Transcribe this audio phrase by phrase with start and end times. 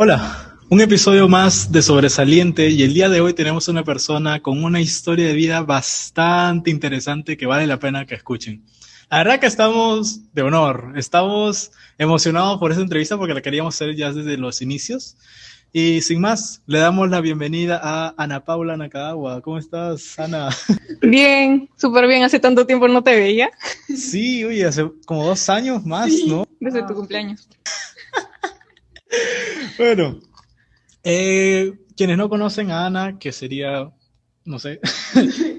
[0.00, 4.62] Hola, un episodio más de Sobresaliente y el día de hoy tenemos una persona con
[4.62, 8.62] una historia de vida bastante interesante que vale la pena que escuchen.
[9.10, 13.96] La verdad que estamos de honor, estamos emocionados por esta entrevista porque la queríamos hacer
[13.96, 15.16] ya desde los inicios.
[15.72, 19.40] Y sin más, le damos la bienvenida a Ana Paula Nakagawa.
[19.40, 20.50] ¿Cómo estás, Ana?
[21.02, 22.22] Bien, súper bien.
[22.22, 23.50] Hace tanto tiempo no te veía.
[23.88, 26.46] Sí, oye, hace como dos años más, ¿no?
[26.60, 27.48] Desde tu cumpleaños.
[29.78, 30.18] Bueno,
[31.04, 33.92] eh, quienes no conocen a Ana, que sería,
[34.44, 34.80] no sé,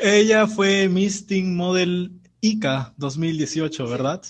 [0.00, 4.22] ella fue Miss Teen Model ICA 2018, ¿verdad?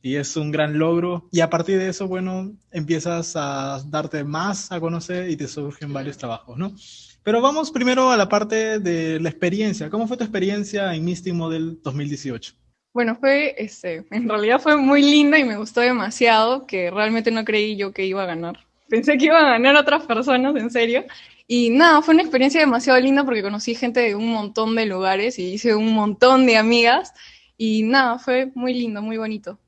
[0.00, 1.28] Y es un gran logro.
[1.30, 5.92] Y a partir de eso, bueno, empiezas a darte más a conocer y te surgen
[5.92, 6.74] varios trabajos, ¿no?
[7.22, 9.90] Pero vamos primero a la parte de la experiencia.
[9.90, 12.54] ¿Cómo fue tu experiencia en Miss Teen Model 2018?
[12.92, 17.44] Bueno, fue, este, en realidad fue muy linda y me gustó demasiado, que realmente no
[17.44, 18.66] creí yo que iba a ganar.
[18.88, 21.04] Pensé que iban a ganar otras personas, en serio.
[21.46, 25.38] Y nada, fue una experiencia demasiado linda porque conocí gente de un montón de lugares
[25.38, 27.14] y hice un montón de amigas.
[27.56, 29.58] Y nada, fue muy lindo, muy bonito.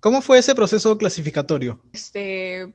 [0.00, 1.80] ¿Cómo fue ese proceso clasificatorio?
[1.92, 2.72] Este,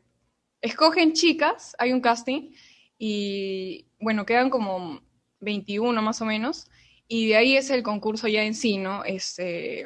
[0.62, 2.52] escogen chicas, hay un casting,
[2.98, 5.02] y bueno, quedan como
[5.40, 6.68] 21 más o menos
[7.08, 9.04] y de ahí es el concurso ya en sí, ¿no?
[9.04, 9.86] Este,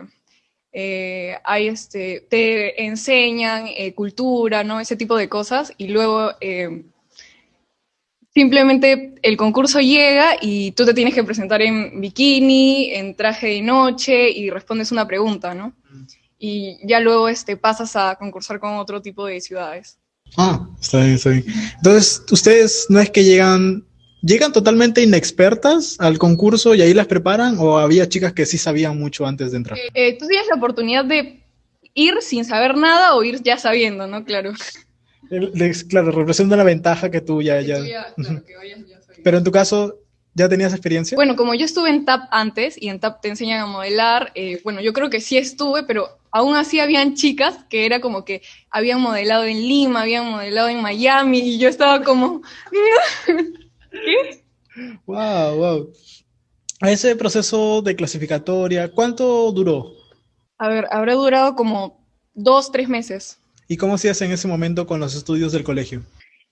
[0.71, 4.79] eh, hay este, te enseñan eh, cultura, ¿no?
[4.79, 6.83] Ese tipo de cosas, y luego eh,
[8.33, 13.61] simplemente el concurso llega y tú te tienes que presentar en bikini, en traje de
[13.61, 15.73] noche, y respondes una pregunta, ¿no?
[16.37, 19.97] Y ya luego este, pasas a concursar con otro tipo de ciudades.
[20.37, 21.45] Ah, está bien, está bien.
[21.77, 23.88] Entonces, ustedes no es que llegan
[24.21, 28.99] ¿Llegan totalmente inexpertas al concurso y ahí las preparan o había chicas que sí sabían
[28.99, 29.79] mucho antes de entrar?
[29.79, 31.41] Eh, eh, tú tienes la oportunidad de
[31.93, 34.25] ir sin saber nada o ir ya sabiendo, ¿no?
[34.25, 34.51] Claro.
[35.87, 37.61] claro, representa una ventaja que tú ya...
[37.61, 37.79] ya...
[39.23, 39.99] Pero en tu caso,
[40.33, 41.15] ¿ya tenías experiencia?
[41.15, 44.59] Bueno, como yo estuve en TAP antes y en TAP te enseñan a modelar, eh,
[44.63, 48.41] bueno, yo creo que sí estuve, pero aún así habían chicas que era como que
[48.69, 52.41] habían modelado en Lima, habían modelado en Miami y yo estaba como...
[53.91, 54.43] ¿Qué?
[55.05, 55.93] Wow, wow.
[56.81, 59.93] Ese proceso de clasificatoria, ¿cuánto duró?
[60.57, 63.39] A ver, habrá durado como dos, tres meses.
[63.67, 66.03] ¿Y cómo hacías en ese momento con los estudios del colegio?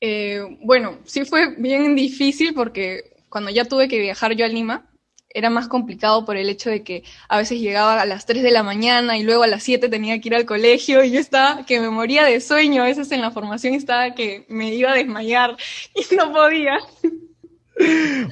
[0.01, 4.89] Eh, bueno, sí fue bien difícil porque cuando ya tuve que viajar yo a Lima,
[5.29, 8.51] era más complicado por el hecho de que a veces llegaba a las 3 de
[8.51, 11.65] la mañana y luego a las 7 tenía que ir al colegio y yo estaba
[11.65, 14.95] que me moría de sueño, a veces en la formación estaba que me iba a
[14.95, 15.57] desmayar
[15.95, 16.79] y no podía.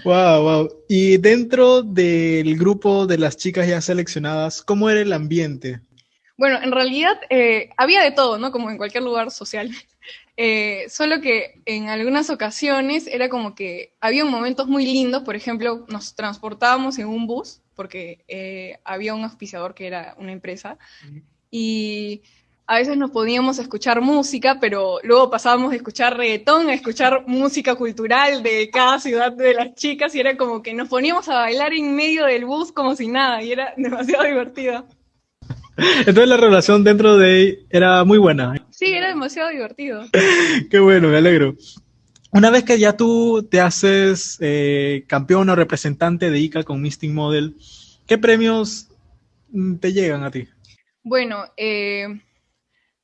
[0.03, 0.69] Wow, wow.
[0.87, 5.81] Y dentro del grupo de las chicas ya seleccionadas, ¿cómo era el ambiente?
[6.37, 8.51] Bueno, en realidad eh, había de todo, ¿no?
[8.51, 9.69] Como en cualquier lugar social.
[10.37, 15.85] Eh, solo que en algunas ocasiones era como que había momentos muy lindos, por ejemplo,
[15.87, 20.77] nos transportábamos en un bus, porque eh, había un auspiciador que era una empresa,
[21.49, 22.21] y
[22.67, 27.75] a veces nos podíamos escuchar música, pero luego pasábamos de escuchar reggaetón a escuchar música
[27.75, 31.73] cultural de cada ciudad de las chicas y era como que nos poníamos a bailar
[31.73, 34.87] en medio del bus como si nada y era demasiado divertido.
[35.77, 38.55] Entonces la relación dentro de era muy buena.
[38.71, 40.03] Sí, era demasiado divertido.
[40.71, 41.55] Qué bueno, me alegro.
[42.31, 47.13] Una vez que ya tú te haces eh, campeón o representante de ICA con Misting
[47.13, 47.55] Model,
[48.07, 48.89] ¿qué premios
[49.51, 50.47] mm, te llegan a ti?
[51.03, 52.07] Bueno, eh,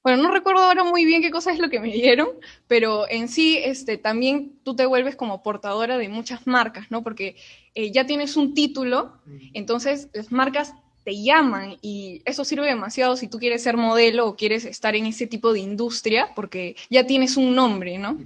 [0.03, 2.29] bueno, no recuerdo ahora muy bien qué cosa es lo que me dieron,
[2.67, 7.03] pero en sí este, también tú te vuelves como portadora de muchas marcas, ¿no?
[7.03, 7.35] Porque
[7.75, 9.13] eh, ya tienes un título,
[9.53, 10.73] entonces las marcas
[11.03, 15.06] te llaman y eso sirve demasiado si tú quieres ser modelo o quieres estar en
[15.06, 18.18] ese tipo de industria, porque ya tienes un nombre, ¿no?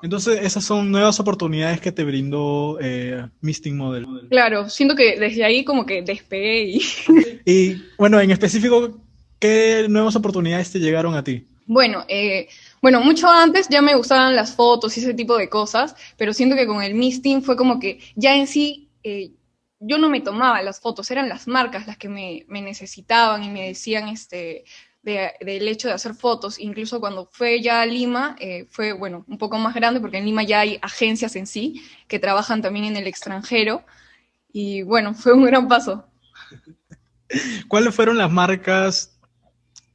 [0.00, 4.06] Entonces, esas son nuevas oportunidades que te brindó eh, Misting Model.
[4.30, 6.80] Claro, siento que desde ahí como que despegué y...
[7.44, 9.00] y bueno, en específico,
[9.38, 11.46] ¿Qué nuevas oportunidades te llegaron a ti?
[11.66, 12.48] Bueno, eh,
[12.80, 16.56] bueno, mucho antes ya me gustaban las fotos y ese tipo de cosas, pero siento
[16.56, 19.32] que con el Misting fue como que ya en sí eh,
[19.80, 23.68] yo no me tomaba las fotos, eran las marcas las que me, necesitaban y me
[23.68, 24.64] decían este,
[25.02, 26.58] del hecho de hacer fotos.
[26.58, 30.24] Incluso cuando fue ya a Lima, eh, fue, bueno, un poco más grande porque en
[30.24, 33.84] Lima ya hay agencias en sí que trabajan también en el extranjero
[34.52, 36.06] y bueno, fue un gran paso.
[37.68, 39.17] ¿Cuáles fueron las marcas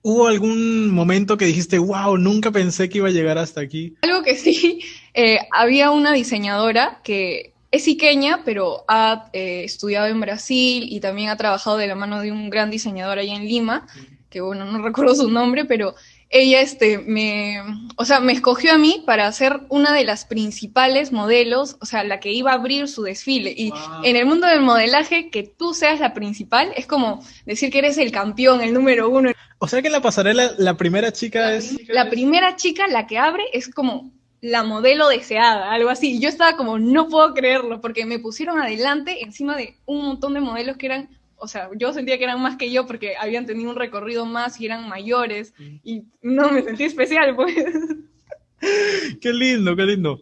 [0.06, 3.96] ¿Hubo algún momento que dijiste, wow, nunca pensé que iba a llegar hasta aquí?
[4.02, 4.82] Algo que sí,
[5.14, 11.30] eh, había una diseñadora que es iqueña, pero ha eh, estudiado en Brasil y también
[11.30, 13.88] ha trabajado de la mano de un gran diseñador allá en Lima,
[14.30, 15.96] que bueno, no recuerdo su nombre, pero
[16.34, 17.62] ella este, me,
[17.96, 22.04] o sea, me escogió a mí para ser una de las principales modelos, o sea,
[22.04, 23.54] la que iba a abrir su desfile.
[23.56, 23.72] Y
[24.04, 28.00] en el mundo del modelaje, que tú seas la principal es como decir que eres
[28.00, 29.32] el campeón, el número uno.
[29.60, 31.78] O sea que en la pasarela la primera chica es...
[31.88, 36.20] La primera chica, la que abre, es como la modelo deseada, algo así.
[36.20, 40.42] Yo estaba como, no puedo creerlo, porque me pusieron adelante encima de un montón de
[40.42, 43.70] modelos que eran o sea, yo sentía que eran más que yo porque habían tenido
[43.70, 45.54] un recorrido más y eran mayores
[45.84, 47.56] y no me sentí especial, pues.
[49.22, 50.22] Qué lindo, qué lindo.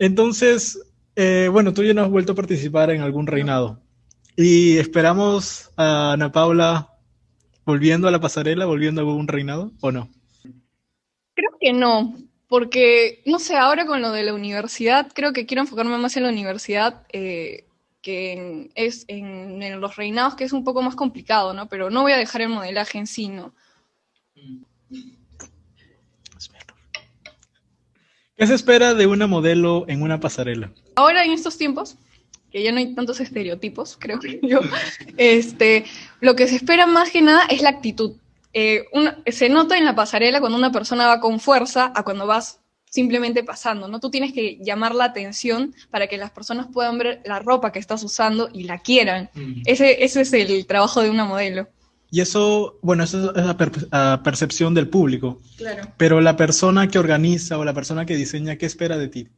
[0.00, 0.76] Entonces,
[1.14, 3.80] eh, bueno, tú ya no has vuelto a participar en algún reinado
[4.34, 6.90] y esperamos a Ana Paula
[7.64, 10.08] volviendo a la pasarela, volviendo a algún reinado o no.
[11.34, 12.14] Creo que no,
[12.48, 16.24] porque, no sé, ahora con lo de la universidad, creo que quiero enfocarme más en
[16.24, 17.06] la universidad.
[17.12, 17.66] Eh,
[18.06, 21.68] que es en, los reinados, que es un poco más complicado, ¿no?
[21.68, 23.52] Pero no voy a dejar el modelaje en sí, ¿no?
[28.36, 30.70] ¿Qué se espera de una modelo en una pasarela?
[30.94, 31.96] Ahora en estos tiempos,
[32.52, 34.60] que ya no hay tantos estereotipos, creo que yo,
[35.16, 35.84] este,
[36.20, 38.12] lo que se espera más que nada es la actitud.
[38.52, 38.84] Eh,
[39.32, 42.60] se nota en la pasarela cuando una persona va con fuerza a cuando vas
[42.96, 44.00] simplemente pasando, ¿no?
[44.00, 47.78] Tú tienes que llamar la atención para que las personas puedan ver la ropa que
[47.78, 49.28] estás usando y la quieran.
[49.66, 51.68] ese, ese es el trabajo de una modelo.
[52.10, 55.42] Y eso, bueno, eso es la percepción del público.
[55.58, 55.82] Claro.
[55.98, 59.28] Pero la persona que organiza o la persona que diseña, ¿qué espera de ti?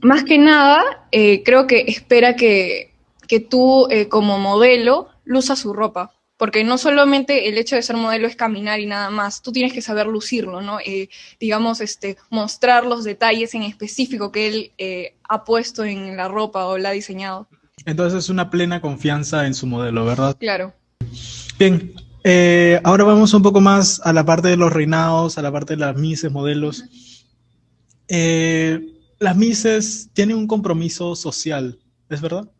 [0.00, 0.82] Más que nada,
[1.12, 2.94] eh, creo que espera que,
[3.28, 7.94] que tú eh, como modelo luzas su ropa porque no solamente el hecho de ser
[7.96, 10.80] modelo es caminar y nada más, tú tienes que saber lucirlo, ¿no?
[10.84, 11.08] Eh,
[11.38, 16.66] digamos, este, mostrar los detalles en específico que él eh, ha puesto en la ropa
[16.66, 17.46] o la ha diseñado.
[17.84, 20.36] Entonces es una plena confianza en su modelo, ¿verdad?
[20.36, 20.74] Claro.
[21.60, 21.94] Bien,
[22.24, 25.74] eh, ahora vamos un poco más a la parte de los reinados, a la parte
[25.74, 26.82] de las mises, modelos.
[28.08, 31.78] las mises tienen un compromiso social,
[32.10, 32.50] ¿es verdad?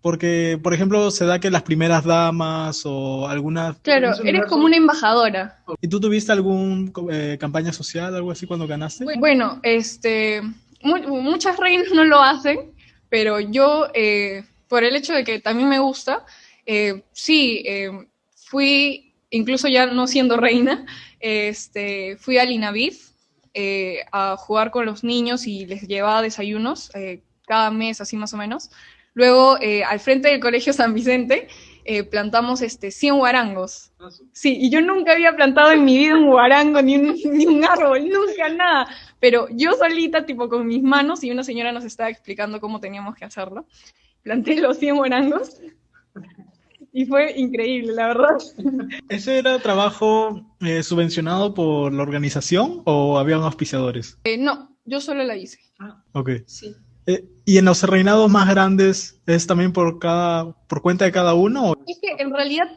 [0.00, 3.78] Porque, por ejemplo, se da que las primeras damas o algunas...
[3.80, 5.60] Claro, eres como una embajadora.
[5.80, 9.04] ¿Y tú tuviste alguna eh, campaña social, algo así, cuando ganaste?
[9.18, 10.40] Bueno, este,
[10.82, 12.72] muchas reinas no lo hacen,
[13.08, 16.24] pero yo, eh, por el hecho de que también me gusta,
[16.64, 17.64] eh, sí,
[18.36, 20.86] fui, incluso ya no siendo reina,
[21.18, 22.94] este, fui al INAVID
[24.12, 26.92] a jugar con los niños y les llevaba desayunos
[27.48, 28.70] cada mes, así más o menos.
[29.18, 31.48] Luego, eh, al frente del Colegio San Vicente,
[31.84, 33.90] eh, plantamos este, 100 guarangos.
[34.30, 37.64] Sí, y yo nunca había plantado en mi vida un guarango, ni un, ni un
[37.64, 38.86] árbol, nunca nada.
[39.18, 43.16] Pero yo solita, tipo con mis manos, y una señora nos estaba explicando cómo teníamos
[43.16, 43.66] que hacerlo,
[44.22, 45.60] planté los 100 guarangos.
[46.92, 48.36] Y fue increíble, la verdad.
[49.08, 54.16] ¿Ese era trabajo eh, subvencionado por la organización o habían auspiciadores?
[54.38, 55.58] no, yo solo la hice.
[55.80, 56.30] Ah, ok.
[56.46, 56.76] Sí.
[57.08, 61.32] Eh, ¿Y en los reinados más grandes es también por cada por cuenta de cada
[61.32, 61.72] uno?
[61.86, 62.68] Es que en realidad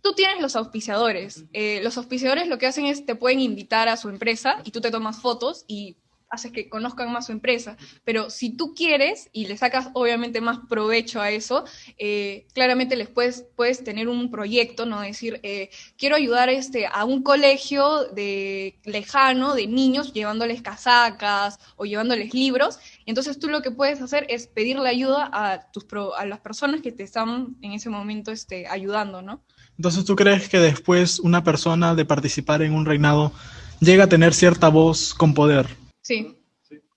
[0.00, 1.44] tú tienes los auspiciadores.
[1.52, 4.80] Eh, los auspiciadores lo que hacen es te pueden invitar a su empresa y tú
[4.80, 5.96] te tomas fotos y
[6.30, 7.76] haces que conozcan más su empresa.
[8.04, 11.64] Pero si tú quieres y le sacas obviamente más provecho a eso,
[11.98, 15.00] eh, claramente les puedes, puedes tener un proyecto, ¿no?
[15.00, 21.84] Decir, eh, quiero ayudar este, a un colegio de lejano de niños llevándoles casacas o
[21.84, 22.78] llevándoles libros.
[23.06, 26.92] Entonces tú lo que puedes hacer es pedirle ayuda a, tus a las personas que
[26.92, 29.42] te están en ese momento este, ayudando, ¿no?
[29.76, 33.32] Entonces tú crees que después una persona de participar en un reinado
[33.80, 35.79] llega a tener cierta voz con poder.
[36.10, 36.36] Sí.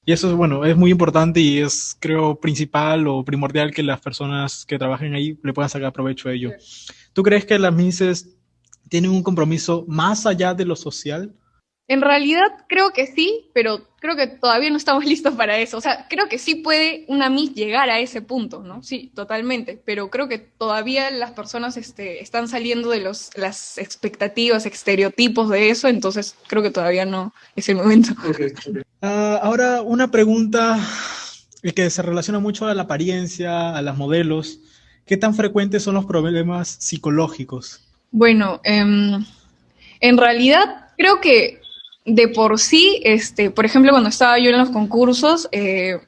[0.05, 4.01] Y eso es bueno, es muy importante y es, creo, principal o primordial que las
[4.01, 6.50] personas que trabajen ahí le puedan sacar provecho a ello.
[7.13, 8.36] ¿Tú crees que las Mises
[8.89, 11.36] tienen un compromiso más allá de lo social?
[11.87, 15.77] En realidad creo que sí, pero creo que todavía no estamos listos para eso.
[15.77, 18.83] O sea, creo que sí puede una Miss llegar a ese punto, ¿no?
[18.83, 19.81] Sí, totalmente.
[19.83, 25.69] Pero creo que todavía las personas este, están saliendo de los, las expectativas, estereotipos de
[25.69, 28.13] eso, entonces creo que todavía no es el momento.
[29.05, 30.79] Ah, ahora, una pregunta
[31.75, 34.59] que se relaciona mucho a la apariencia, a las modelos.
[35.05, 37.81] ¿Qué tan frecuentes son los problemas psicológicos?
[38.11, 39.25] Bueno, em,
[39.99, 41.62] en realidad creo que
[42.05, 46.00] de por sí, este, por ejemplo, cuando estaba yo en los concursos, eh,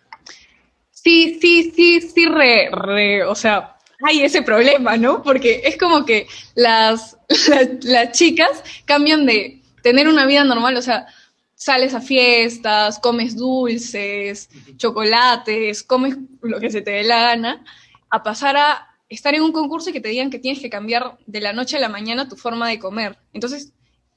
[0.91, 5.23] sí, sí, sí, sí, re, re, o sea, hay ese problema, ¿no?
[5.23, 7.17] Porque es como que las,
[7.83, 11.07] las, chicas cambian de tener una vida normal, o sea,
[11.55, 17.63] sales a fiestas, comes dulces, chocolates, comes lo que se te dé la gana,
[18.09, 21.17] a pasar a estar en un concurso y que te digan que tienes que cambiar
[21.25, 23.17] de la noche a la mañana tu forma de comer.
[23.31, 23.71] Entonces,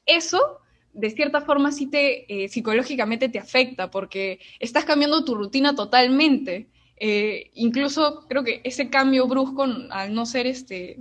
[0.07, 0.61] eso
[0.99, 6.67] de cierta forma sí te eh, psicológicamente te afecta porque estás cambiando tu rutina totalmente.
[6.97, 10.99] Eh, incluso creo que ese cambio brusco, al no ser este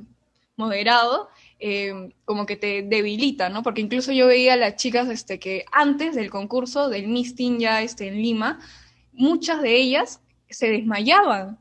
[0.56, 3.64] moderado, eh, como que te debilita, ¿no?
[3.64, 7.82] Porque incluso yo veía a las chicas este, que antes del concurso del Miss ya
[7.82, 8.60] este, en Lima,
[9.14, 11.58] muchas de ellas se desmayaban.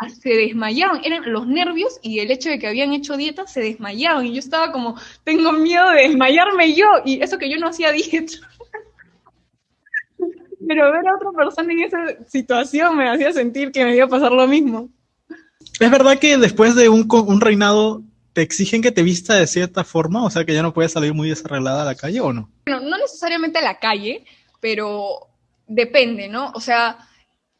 [0.00, 3.60] ¿Ah, se desmayaban, eran los nervios y el hecho de que habían hecho dieta, se
[3.60, 4.26] desmayaban.
[4.26, 6.86] Y yo estaba como, tengo miedo de desmayarme yo.
[7.04, 8.34] Y eso que yo no hacía dieta.
[10.66, 14.08] Pero ver a otra persona en esa situación me hacía sentir que me iba a
[14.08, 14.88] pasar lo mismo.
[15.80, 19.84] Es verdad que después de un, un reinado te exigen que te vista de cierta
[19.84, 22.50] forma, o sea que ya no puedes salir muy desarreglada a la calle o no?
[22.66, 24.24] Bueno, no necesariamente a la calle,
[24.60, 25.28] pero
[25.66, 26.50] depende, ¿no?
[26.54, 26.98] O sea,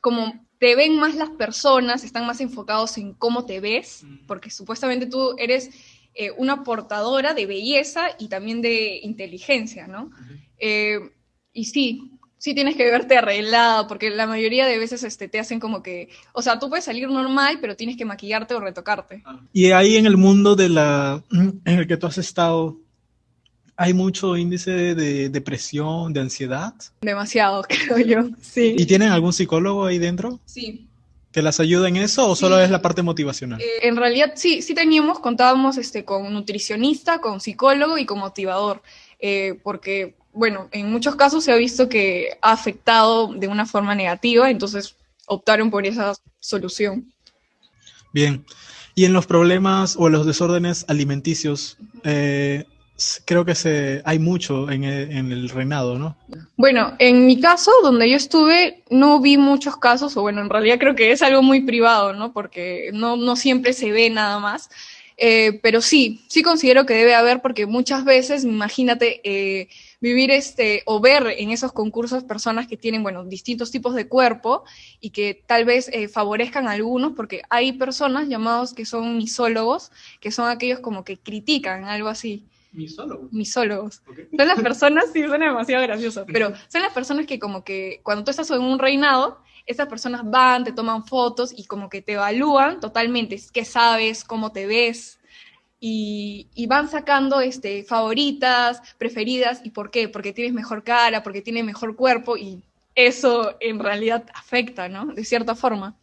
[0.00, 5.04] como te ven más las personas, están más enfocados en cómo te ves, porque supuestamente
[5.04, 5.68] tú eres
[6.14, 10.10] eh, una portadora de belleza y también de inteligencia, ¿no?
[10.56, 11.00] Eh,
[11.52, 15.60] y sí, sí tienes que verte arreglado, porque la mayoría de veces este, te hacen
[15.60, 19.22] como que, o sea, tú puedes salir normal, pero tienes que maquillarte o retocarte.
[19.52, 22.80] Y ahí en el mundo de la, en el que tú has estado,
[23.76, 26.74] ¿hay mucho índice de depresión, de ansiedad?
[27.02, 28.74] Demasiado, creo yo, sí.
[28.78, 30.40] ¿Y tienen algún psicólogo ahí dentro?
[30.44, 30.86] Sí.
[31.32, 33.60] ¿Que las ayuda en eso o solo es la parte motivacional?
[33.60, 38.82] Eh, en realidad sí, sí teníamos, contábamos este, con nutricionista, con psicólogo y con motivador,
[39.18, 43.94] eh, porque bueno, en muchos casos se ha visto que ha afectado de una forma
[43.94, 47.12] negativa, entonces optaron por esa solución.
[48.12, 48.44] Bien.
[48.96, 52.64] Y en los problemas o los desórdenes alimenticios, eh,
[53.24, 56.16] creo que se, hay mucho en el, en el, reinado, ¿no?
[56.56, 60.78] Bueno, en mi caso, donde yo estuve, no vi muchos casos, o bueno, en realidad
[60.78, 62.32] creo que es algo muy privado, ¿no?
[62.32, 64.70] Porque no, no siempre se ve nada más.
[65.16, 69.68] Eh, pero sí, sí considero que debe haber, porque muchas veces, imagínate, eh,
[70.00, 74.64] vivir este o ver en esos concursos personas que tienen, bueno, distintos tipos de cuerpo
[75.00, 79.92] y que tal vez eh, favorezcan a algunos, porque hay personas llamados que son misólogos,
[80.20, 82.44] que son aquellos como que critican, algo así.
[82.74, 83.32] ¿Misólogos?
[83.32, 84.02] Misólogos.
[84.36, 88.24] Son las personas, sí, suena demasiado gracioso, pero son las personas que como que cuando
[88.24, 92.12] tú estás en un reinado, esas personas van, te toman fotos y como que te
[92.14, 95.18] evalúan totalmente, qué sabes, cómo te ves,
[95.86, 100.08] y, van sacando este, favoritas, preferidas, ¿y por qué?
[100.08, 102.62] Porque tienes mejor cara, porque tienes mejor cuerpo y
[102.94, 105.06] eso en realidad afecta, ¿no?
[105.06, 105.94] De cierta forma.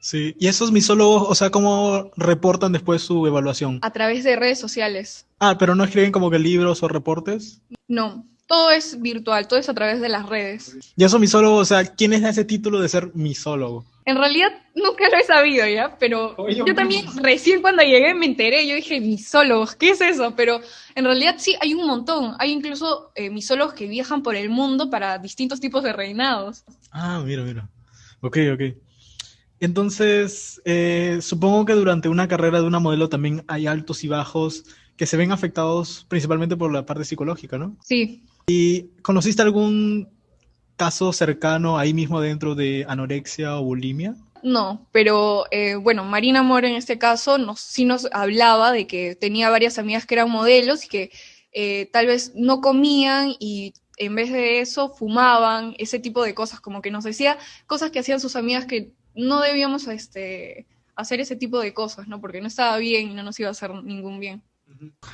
[0.00, 3.78] Sí, y esos misólogos, o sea, ¿cómo reportan después su evaluación?
[3.82, 5.26] A través de redes sociales.
[5.38, 7.60] Ah, pero no escriben como que libros o reportes.
[7.88, 10.76] No, todo es virtual, todo es a través de las redes.
[10.96, 13.84] Y esos misólogos, o sea, ¿quién es ese título de ser misólogo?
[14.06, 18.66] En realidad nunca lo he sabido ya, pero yo también recién cuando llegué me enteré,
[18.66, 20.32] yo dije, misólogos, ¿qué es eso?
[20.34, 20.60] Pero
[20.94, 24.88] en realidad sí, hay un montón, hay incluso eh, misólogos que viajan por el mundo
[24.88, 26.64] para distintos tipos de reinados.
[26.90, 27.68] Ah, mira, mira.
[28.22, 28.87] Ok, ok.
[29.60, 34.64] Entonces, eh, supongo que durante una carrera de una modelo también hay altos y bajos
[34.96, 37.76] que se ven afectados principalmente por la parte psicológica, ¿no?
[37.82, 38.24] Sí.
[38.46, 40.08] ¿Y conociste algún
[40.76, 44.14] caso cercano ahí mismo dentro de anorexia o bulimia?
[44.42, 49.16] No, pero eh, bueno, Marina Mora en este caso nos, sí nos hablaba de que
[49.16, 51.10] tenía varias amigas que eran modelos y que
[51.52, 56.60] eh, tal vez no comían y en vez de eso fumaban, ese tipo de cosas,
[56.60, 57.36] como que nos decía
[57.66, 62.20] cosas que hacían sus amigas que no debíamos este, hacer ese tipo de cosas, ¿no?
[62.20, 64.42] Porque no estaba bien y no nos iba a hacer ningún bien.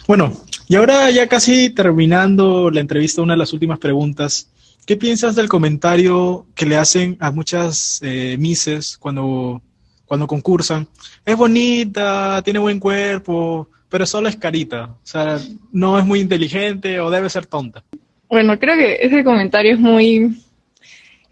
[0.06, 0.32] Bueno,
[0.68, 4.50] y ahora ya casi terminando la entrevista, una de las últimas preguntas.
[4.86, 9.62] ¿Qué piensas del comentario que le hacen a muchas eh, mises cuando,
[10.04, 10.86] cuando concursan?
[11.24, 14.84] Es bonita, tiene buen cuerpo, pero solo es carita.
[14.84, 15.40] O sea,
[15.72, 17.82] no es muy inteligente o debe ser tonta.
[18.28, 20.43] Bueno, creo que ese comentario es muy...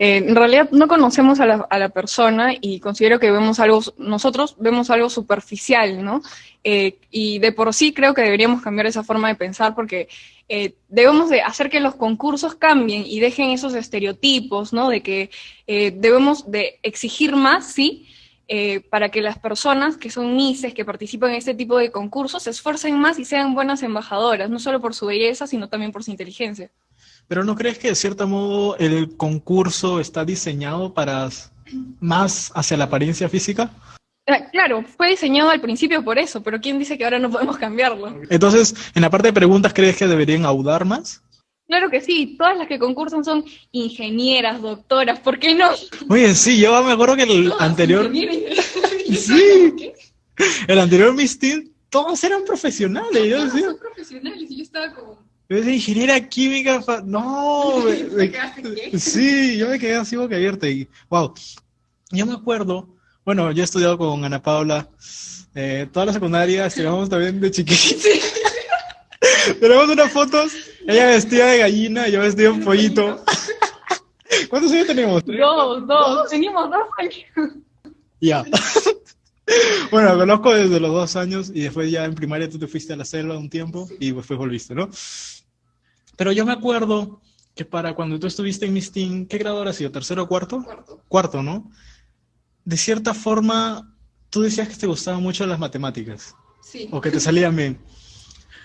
[0.03, 3.81] Eh, en realidad no conocemos a la, a la, persona y considero que vemos algo,
[3.99, 6.23] nosotros vemos algo superficial, ¿no?
[6.65, 10.09] Eh, y de por sí creo que deberíamos cambiar esa forma de pensar porque
[10.49, 14.89] eh, debemos de hacer que los concursos cambien y dejen esos estereotipos, ¿no?
[14.89, 15.31] De que
[15.69, 18.09] eh, debemos de exigir más, sí,
[18.49, 22.43] eh, para que las personas que son mises, que participan en este tipo de concursos,
[22.43, 26.03] se esfuercen más y sean buenas embajadoras, no solo por su belleza, sino también por
[26.05, 26.71] su inteligencia.
[27.29, 31.29] Pero ¿no crees que de cierto modo el concurso está diseñado para
[32.01, 33.71] más hacia la apariencia física?
[34.29, 37.57] Ah, claro, fue diseñado al principio por eso, pero ¿quién dice que ahora no podemos
[37.59, 38.21] cambiarlo?
[38.31, 41.23] Entonces, en la parte de preguntas, ¿crees que deberían audar más?
[41.67, 45.71] Claro que sí, todas las que concursan son ingenieras, doctoras, ¿por qué no?
[46.09, 48.13] Oye, sí, yo me acuerdo que el anterior...
[48.13, 49.75] sí,
[50.69, 53.31] el anterior Miss Teen, todos eran profesionales.
[53.31, 55.22] Todos son profesionales y yo estaba como...
[55.53, 60.67] Yo decía, ingeniera química, fa- no, me- me- sí, yo me quedé así boca abierta
[60.67, 61.35] y, wow,
[62.11, 62.89] yo me acuerdo,
[63.23, 64.89] bueno, yo he estudiado con Ana Paula,
[65.55, 68.03] eh, toda la secundaria, estudiamos también de chiquitos.
[69.61, 70.53] Tenemos unas fotos,
[70.89, 73.23] ella vestida de gallina yo vestido de pollito.
[74.49, 75.23] ¿Cuántos años tenemos?
[75.25, 77.53] Dos, dos, teníamos dos años.
[78.21, 78.43] Ya.
[79.91, 82.97] Bueno, conozco desde los dos años y después ya en primaria tú te fuiste a
[82.97, 84.89] la selva un tiempo y después volviste, ¿no?
[86.23, 87.21] Pero yo me acuerdo
[87.53, 89.91] que para cuando tú estuviste en Mistin, ¿qué grado habrá sido?
[89.91, 90.63] ¿Tercero o cuarto?
[90.63, 91.03] Cuarto.
[91.09, 91.69] Cuarto, ¿no?
[92.65, 93.93] De cierta forma,
[94.31, 96.87] tú decías que te gustaban mucho las matemáticas Sí.
[96.93, 97.81] o que te salían bien.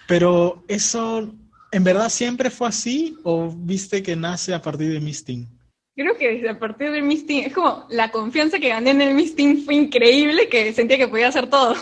[0.07, 1.33] Pero eso,
[1.71, 5.47] ¿en verdad siempre fue así o viste que nace a partir de Mistin?
[5.95, 9.15] Creo que desde a partir del Misting, es como la confianza que gané en el
[9.15, 11.73] Misting fue increíble, que sentía que podía hacer todo.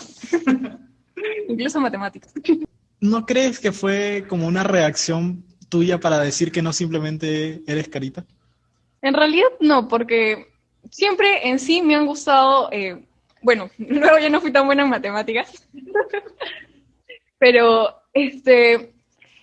[1.50, 2.32] Incluso matemáticas.
[2.98, 8.24] ¿No crees que fue como una reacción tuya para decir que no simplemente eres carita?
[9.02, 10.48] En realidad no, porque
[10.90, 13.04] siempre en sí me han gustado, eh,
[13.42, 15.68] bueno, luego ya no fui tan buena en matemáticas,
[17.38, 18.92] pero este,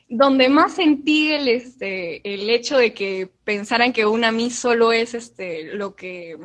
[0.10, 5.14] donde más sentí el, este, el hecho de que pensaran que una mí solo es
[5.14, 6.38] este, lo que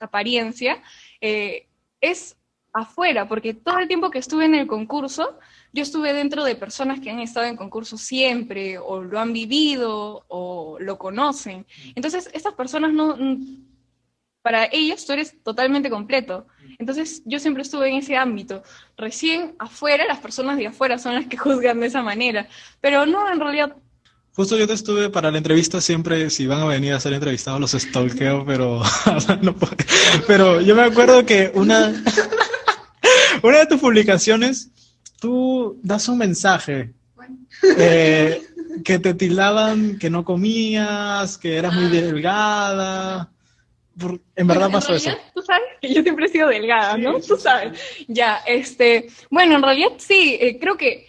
[0.00, 0.82] apariencia,
[1.20, 1.66] eh,
[2.00, 2.36] es
[2.72, 5.38] afuera, porque todo el tiempo que estuve en el concurso,
[5.72, 10.24] yo estuve dentro de personas que han estado en concurso siempre, o lo han vivido,
[10.28, 11.66] o lo conocen.
[11.94, 13.16] Entonces, estas personas no,
[14.42, 16.46] para ellos tú eres totalmente completo.
[16.78, 18.62] Entonces, yo siempre estuve en ese ámbito.
[18.96, 22.48] Recién afuera, las personas de afuera son las que juzgan de esa manera.
[22.80, 23.76] Pero no, en realidad,
[24.34, 27.60] Justo yo te estuve para la entrevista siempre, si van a venir a ser entrevistados,
[27.60, 28.80] los stalkeo, pero,
[30.26, 31.92] pero yo me acuerdo que una,
[33.48, 34.70] una de tus publicaciones,
[35.20, 36.92] tú das un mensaje
[37.78, 38.42] eh,
[38.84, 43.30] que te tildaban que no comías, que eras muy delgada.
[43.98, 45.10] Por- en verdad Bueno, pasó eso.
[45.10, 47.20] realidad, Tú sabes que yo siempre he sido delgada, ¿no?
[47.20, 47.78] Tú sabes.
[48.08, 51.06] Ya, este, bueno, en realidad sí, eh, creo que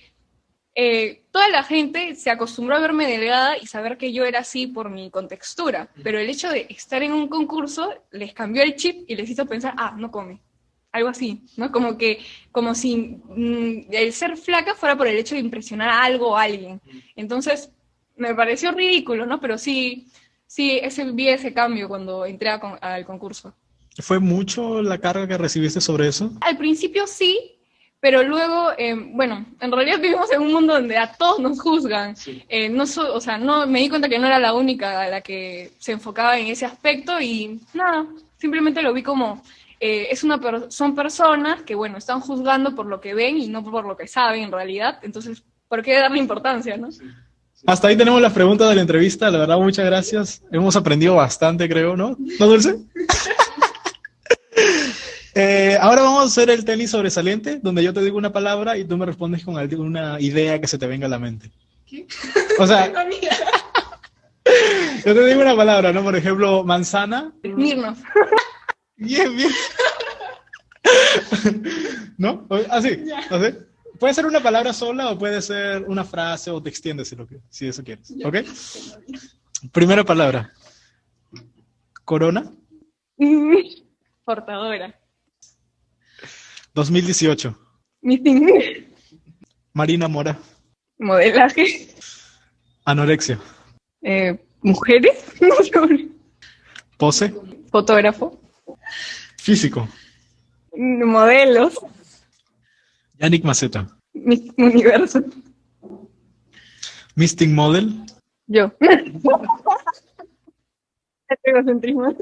[0.75, 4.67] eh, toda la gente se acostumbró a verme delgada y saber que yo era así
[4.67, 9.05] por mi contextura, pero el hecho de estar en un concurso les cambió el chip
[9.07, 10.41] y les hizo pensar, ah, no come.
[10.93, 11.71] Algo así, ¿no?
[11.71, 12.19] Como que,
[12.51, 12.95] como si
[13.27, 16.79] mm, el ser flaca fuera por el hecho de impresionar a algo o a alguien.
[17.15, 17.71] Entonces,
[18.15, 19.41] me pareció ridículo, ¿no?
[19.41, 20.07] Pero sí,
[20.45, 23.53] sí, ese, vi ese cambio cuando entré a con- al concurso.
[23.99, 26.31] ¿Fue mucho la carga que recibiste sobre eso?
[26.41, 27.39] Al principio sí,
[27.99, 32.15] pero luego, eh, bueno, en realidad vivimos en un mundo donde a todos nos juzgan.
[32.49, 35.07] Eh, no so- o sea, no, me di cuenta que no era la única a
[35.09, 38.05] la que se enfocaba en ese aspecto y nada,
[38.37, 39.41] simplemente lo vi como,
[39.85, 43.47] eh, es una per- son personas que, bueno, están juzgando por lo que ven y
[43.49, 46.87] no por lo que saben en realidad, entonces, ¿por qué darle importancia, no?
[47.65, 49.29] Hasta ahí tenemos las preguntas de la entrevista.
[49.29, 50.41] La verdad, muchas gracias.
[50.51, 52.15] Hemos aprendido bastante, creo, ¿no?
[52.39, 52.77] ¿No, Dulce?
[55.35, 58.85] Eh, ahora vamos a hacer el tenis sobresaliente, donde yo te digo una palabra y
[58.85, 61.49] tú me respondes con alguna idea que se te venga a la mente.
[61.87, 62.05] ¿Qué?
[62.59, 62.93] O sea,
[65.05, 66.03] yo te digo una palabra, ¿no?
[66.03, 67.33] Por ejemplo, manzana.
[67.41, 67.97] Mirnos.
[69.03, 69.51] Bien, bien.
[72.17, 72.47] ¿No?
[72.69, 73.57] Así, así.
[73.99, 77.27] Puede ser una palabra sola o puede ser una frase o te extiendes si, lo
[77.27, 78.13] que, si eso quieres.
[78.23, 78.37] ¿Ok?
[79.71, 80.53] Primera palabra.
[82.05, 82.51] Corona,
[84.25, 84.99] Portadora.
[86.73, 87.55] 2018.
[88.01, 88.87] Missing.
[89.73, 90.37] Marina Mora,
[90.99, 91.87] Modelaje.
[92.85, 93.39] anorexia.
[94.01, 95.25] Eh, Mujeres.
[96.97, 97.33] Pose,
[97.71, 98.42] Fotógrafo.
[99.37, 99.87] Físico.
[100.75, 101.75] Modelos.
[103.19, 105.21] Yannick Maceta, Mi universo.
[107.15, 107.93] Misting Model,
[108.47, 108.71] Yo.
[111.43, 112.15] Egocentrismo.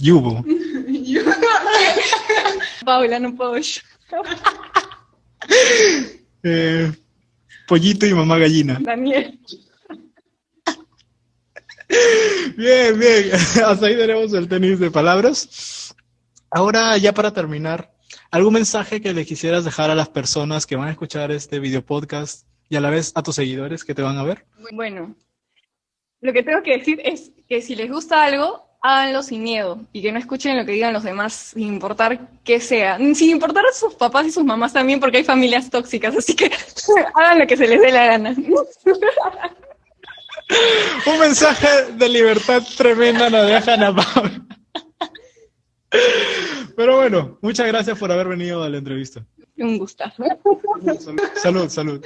[0.00, 0.44] Yubo,
[2.84, 3.80] Paula, no puedo yo.
[6.44, 6.92] eh,
[7.66, 8.78] Pollito y Mamá Gallina.
[8.80, 9.38] Daniel.
[12.56, 13.30] Bien, bien.
[13.64, 15.94] Hasta ahí tenemos el tenis de palabras.
[16.50, 17.92] Ahora, ya para terminar,
[18.30, 21.84] ¿algún mensaje que le quisieras dejar a las personas que van a escuchar este video
[21.84, 24.44] podcast y a la vez a tus seguidores que te van a ver?
[24.72, 25.14] Bueno,
[26.20, 30.02] lo que tengo que decir es que si les gusta algo, háganlo sin miedo y
[30.02, 32.96] que no escuchen lo que digan los demás sin importar qué sea.
[32.96, 36.50] Sin importar a sus papás y sus mamás también, porque hay familias tóxicas, así que
[37.14, 38.34] hagan lo que se les dé la gana.
[41.06, 44.46] Un mensaje de libertad tremenda nos deja Ana Paula.
[46.76, 49.24] Pero bueno, muchas gracias por haber venido a la entrevista.
[49.56, 50.22] Un gustazo.
[51.34, 52.04] Salud, salud.